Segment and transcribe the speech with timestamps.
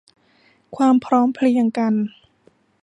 [0.75, 1.93] ความพร้อมเพรียงกัน